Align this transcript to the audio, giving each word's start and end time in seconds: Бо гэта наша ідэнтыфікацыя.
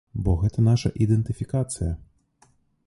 Бо 0.27 0.31
гэта 0.43 0.63
наша 0.69 0.91
ідэнтыфікацыя. 1.07 1.91